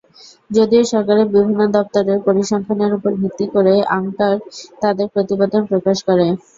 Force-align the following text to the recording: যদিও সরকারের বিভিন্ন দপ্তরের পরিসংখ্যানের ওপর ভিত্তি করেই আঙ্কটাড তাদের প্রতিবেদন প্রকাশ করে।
যদিও 0.49 0.83
সরকারের 0.91 1.27
বিভিন্ন 1.35 1.61
দপ্তরের 1.75 2.19
পরিসংখ্যানের 2.27 2.91
ওপর 2.97 3.11
ভিত্তি 3.21 3.45
করেই 3.53 3.81
আঙ্কটাড 3.95 4.37
তাদের 4.81 5.07
প্রতিবেদন 5.13 5.61
প্রকাশ 5.71 5.97
করে। 6.07 6.25